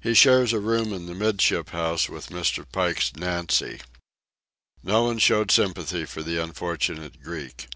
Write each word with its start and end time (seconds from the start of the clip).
He 0.00 0.14
shares 0.14 0.52
a 0.52 0.58
room 0.58 0.92
in 0.92 1.06
the 1.06 1.14
'midship 1.14 1.68
house 1.68 2.08
with 2.08 2.30
Mr. 2.30 2.66
Pike's 2.72 3.14
Nancy. 3.14 3.80
Nobody 4.82 5.20
showed 5.20 5.52
sympathy 5.52 6.04
for 6.04 6.20
the 6.20 6.42
unfortunate 6.42 7.22
Greek. 7.22 7.68